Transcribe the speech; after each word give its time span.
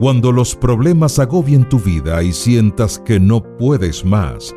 Cuando 0.00 0.32
los 0.32 0.56
problemas 0.56 1.18
agobien 1.18 1.68
tu 1.68 1.78
vida 1.78 2.22
y 2.22 2.32
sientas 2.32 2.98
que 2.98 3.20
no 3.20 3.42
puedes 3.58 4.02
más, 4.02 4.56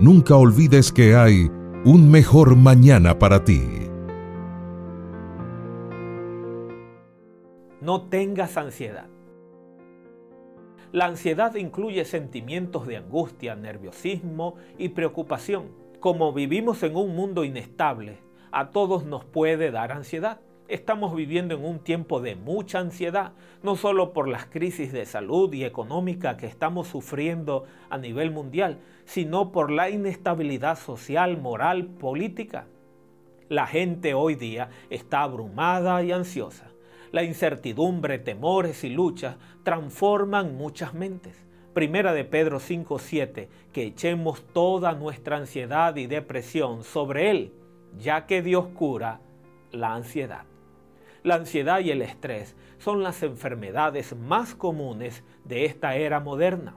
nunca 0.00 0.34
olvides 0.34 0.90
que 0.90 1.14
hay 1.14 1.48
un 1.84 2.10
mejor 2.10 2.56
mañana 2.56 3.16
para 3.16 3.44
ti. 3.44 3.62
No 7.80 8.08
tengas 8.08 8.56
ansiedad. 8.56 9.06
La 10.90 11.04
ansiedad 11.04 11.54
incluye 11.54 12.04
sentimientos 12.04 12.88
de 12.88 12.96
angustia, 12.96 13.54
nerviosismo 13.54 14.56
y 14.78 14.88
preocupación. 14.88 15.68
Como 16.00 16.32
vivimos 16.32 16.82
en 16.82 16.96
un 16.96 17.14
mundo 17.14 17.44
inestable, 17.44 18.18
a 18.50 18.70
todos 18.70 19.04
nos 19.04 19.24
puede 19.24 19.70
dar 19.70 19.92
ansiedad. 19.92 20.40
Estamos 20.68 21.14
viviendo 21.14 21.54
en 21.54 21.64
un 21.64 21.78
tiempo 21.78 22.20
de 22.20 22.34
mucha 22.34 22.80
ansiedad, 22.80 23.34
no 23.62 23.76
solo 23.76 24.12
por 24.12 24.26
las 24.26 24.46
crisis 24.46 24.92
de 24.92 25.06
salud 25.06 25.52
y 25.52 25.62
económica 25.62 26.36
que 26.36 26.46
estamos 26.46 26.88
sufriendo 26.88 27.66
a 27.88 27.98
nivel 27.98 28.32
mundial, 28.32 28.80
sino 29.04 29.52
por 29.52 29.70
la 29.70 29.90
inestabilidad 29.90 30.76
social, 30.76 31.38
moral, 31.40 31.86
política. 31.86 32.66
La 33.48 33.68
gente 33.68 34.14
hoy 34.14 34.34
día 34.34 34.70
está 34.90 35.22
abrumada 35.22 36.02
y 36.02 36.10
ansiosa. 36.10 36.72
La 37.12 37.22
incertidumbre, 37.22 38.18
temores 38.18 38.82
y 38.82 38.90
luchas 38.90 39.36
transforman 39.62 40.56
muchas 40.56 40.94
mentes. 40.94 41.46
Primera 41.74 42.12
de 42.12 42.24
Pedro 42.24 42.58
5:7, 42.58 43.48
que 43.72 43.84
echemos 43.84 44.42
toda 44.52 44.94
nuestra 44.94 45.36
ansiedad 45.36 45.94
y 45.94 46.08
depresión 46.08 46.82
sobre 46.82 47.30
Él, 47.30 47.52
ya 47.96 48.26
que 48.26 48.42
Dios 48.42 48.66
cura 48.74 49.20
la 49.76 49.94
ansiedad. 49.94 50.44
La 51.22 51.34
ansiedad 51.34 51.80
y 51.80 51.90
el 51.90 52.02
estrés 52.02 52.54
son 52.78 53.02
las 53.02 53.22
enfermedades 53.22 54.16
más 54.16 54.54
comunes 54.54 55.24
de 55.44 55.64
esta 55.64 55.96
era 55.96 56.20
moderna. 56.20 56.76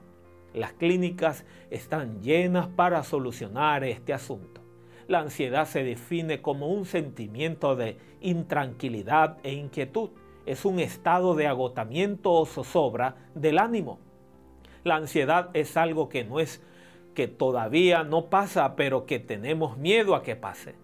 Las 0.54 0.72
clínicas 0.72 1.44
están 1.70 2.20
llenas 2.20 2.66
para 2.66 3.04
solucionar 3.04 3.84
este 3.84 4.12
asunto. 4.12 4.60
La 5.06 5.20
ansiedad 5.20 5.66
se 5.66 5.84
define 5.84 6.42
como 6.42 6.68
un 6.68 6.84
sentimiento 6.84 7.76
de 7.76 7.98
intranquilidad 8.20 9.38
e 9.44 9.52
inquietud. 9.52 10.10
Es 10.46 10.64
un 10.64 10.80
estado 10.80 11.34
de 11.36 11.46
agotamiento 11.46 12.32
o 12.32 12.46
zozobra 12.46 13.16
del 13.34 13.58
ánimo. 13.58 14.00
La 14.82 14.96
ansiedad 14.96 15.50
es 15.52 15.76
algo 15.76 16.08
que 16.08 16.24
no 16.24 16.40
es 16.40 16.62
que 17.14 17.28
todavía 17.28 18.02
no 18.02 18.30
pasa, 18.30 18.76
pero 18.76 19.06
que 19.06 19.18
tenemos 19.18 19.78
miedo 19.78 20.14
a 20.14 20.22
que 20.22 20.36
pase. 20.36 20.74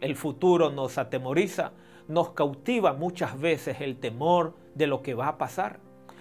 El 0.00 0.16
futuro 0.16 0.70
nos 0.70 0.98
atemoriza 0.98 1.72
nos 2.08 2.30
cautiva 2.30 2.92
muchas 2.92 3.38
veces 3.40 3.80
el 3.80 3.98
temor 3.98 4.54
de 4.74 4.86
lo 4.86 5.02
que 5.02 5.14
va 5.14 5.28
a 5.28 5.38
pasar. 5.38 5.80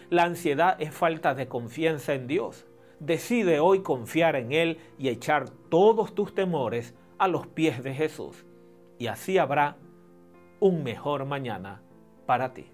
La 0.10 0.24
ansiedad 0.24 0.76
es 0.80 0.94
falta 0.94 1.34
de 1.34 1.48
confianza 1.48 2.14
en 2.14 2.28
Dios. 2.28 2.68
Decide 3.00 3.60
hoy 3.60 3.82
confiar 3.82 4.36
en 4.36 4.52
Él 4.52 4.78
y 4.98 5.10
echar 5.10 5.50
todos 5.70 6.16
tus 6.16 6.34
temores 6.34 6.96
a 7.18 7.28
los 7.28 7.48
pies 7.48 7.84
de 7.84 7.94
Jesús. 7.94 8.46
Y 8.98 9.08
así 9.08 9.38
habrá 9.38 9.78
un 10.60 10.84
mejor 10.84 11.26
mañana 11.26 11.82
para 12.26 12.54
ti. 12.54 12.73